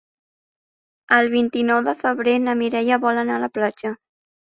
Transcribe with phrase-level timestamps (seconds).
[1.17, 3.97] El vint-i-nou de febrer na Mireia vol anar a la platja.